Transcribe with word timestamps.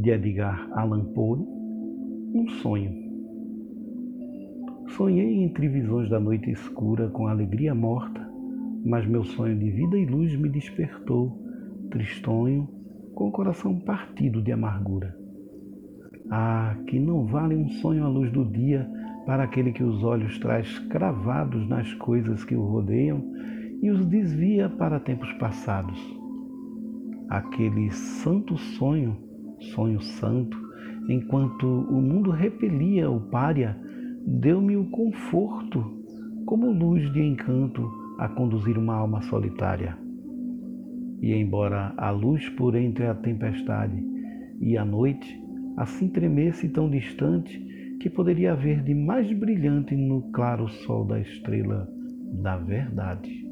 de 0.00 0.10
Edgar 0.10 0.68
Allan 0.72 1.04
Poe, 1.12 1.40
um 2.34 2.48
sonho. 2.62 2.92
Sonhei 4.90 5.42
entre 5.42 5.68
visões 5.68 6.08
da 6.08 6.20
noite 6.20 6.50
escura 6.50 7.08
com 7.08 7.26
alegria 7.26 7.74
morta, 7.74 8.26
mas 8.84 9.06
meu 9.06 9.24
sonho 9.24 9.58
de 9.58 9.70
vida 9.70 9.98
e 9.98 10.06
luz 10.06 10.36
me 10.36 10.48
despertou, 10.48 11.36
tristonho, 11.90 12.68
com 13.14 13.28
o 13.28 13.32
coração 13.32 13.80
partido 13.80 14.40
de 14.40 14.52
amargura. 14.52 15.16
Ah, 16.30 16.76
que 16.86 17.00
não 17.00 17.26
vale 17.26 17.56
um 17.56 17.68
sonho 17.68 18.04
à 18.04 18.08
luz 18.08 18.30
do 18.30 18.44
dia 18.44 18.88
para 19.26 19.42
aquele 19.42 19.72
que 19.72 19.82
os 19.82 20.04
olhos 20.04 20.38
traz 20.38 20.78
cravados 20.90 21.68
nas 21.68 21.92
coisas 21.94 22.44
que 22.44 22.54
o 22.54 22.62
rodeiam 22.62 23.22
e 23.82 23.90
os 23.90 24.06
desvia 24.06 24.68
para 24.68 25.00
tempos 25.00 25.32
passados. 25.34 25.98
Aquele 27.28 27.90
santo 27.90 28.56
sonho, 28.56 29.27
sonho 29.60 30.00
santo, 30.00 30.56
enquanto 31.08 31.66
o 31.66 32.00
mundo 32.00 32.30
repelia 32.30 33.10
o 33.10 33.20
pária, 33.20 33.76
deu-me 34.26 34.76
o 34.76 34.84
conforto, 34.90 36.04
como 36.44 36.70
luz 36.70 37.12
de 37.12 37.20
encanto 37.20 37.88
a 38.18 38.28
conduzir 38.28 38.76
uma 38.78 38.94
alma 38.94 39.22
solitária. 39.22 39.96
E 41.20 41.32
embora 41.32 41.92
a 41.96 42.10
luz 42.10 42.48
por 42.50 42.74
entre 42.74 43.06
a 43.06 43.14
tempestade 43.14 44.02
e 44.60 44.76
a 44.76 44.84
noite 44.84 45.40
assim 45.76 46.08
tremesse 46.08 46.68
tão 46.68 46.90
distante 46.90 47.58
que 48.00 48.10
poderia 48.10 48.52
haver 48.52 48.82
de 48.82 48.94
mais 48.94 49.32
brilhante 49.32 49.96
no 49.96 50.22
claro 50.32 50.68
sol 50.68 51.04
da 51.04 51.20
estrela 51.20 51.88
da 52.42 52.56
verdade. 52.56 53.47